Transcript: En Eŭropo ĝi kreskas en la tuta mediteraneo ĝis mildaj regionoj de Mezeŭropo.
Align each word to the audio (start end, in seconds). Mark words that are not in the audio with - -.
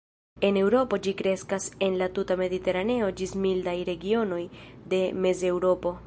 En 0.47 0.55
Eŭropo 0.59 0.97
ĝi 1.07 1.11
kreskas 1.17 1.67
en 1.87 1.97
la 2.01 2.07
tuta 2.15 2.37
mediteraneo 2.39 3.09
ĝis 3.19 3.33
mildaj 3.43 3.75
regionoj 3.91 4.43
de 4.95 5.03
Mezeŭropo. 5.27 5.93